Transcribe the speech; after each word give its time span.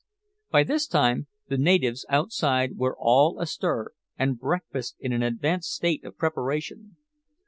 By 0.49 0.63
this 0.63 0.87
time 0.87 1.27
the 1.47 1.59
natives 1.59 2.07
outside 2.09 2.75
were 2.75 2.95
all 2.97 3.39
astir, 3.39 3.91
and 4.17 4.39
breakfast 4.39 4.95
in 4.99 5.13
an 5.13 5.21
advanced 5.21 5.71
state 5.71 6.03
of 6.05 6.17
preparation. 6.17 6.97